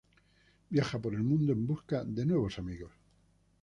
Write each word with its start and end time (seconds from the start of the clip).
Viaja 0.71 0.97
por 0.97 1.13
el 1.13 1.21
mundo 1.21 1.53
en 1.53 1.67
busca 1.67 2.03
de 2.03 2.25
nuevos 2.25 2.57
amigos. 2.57 2.91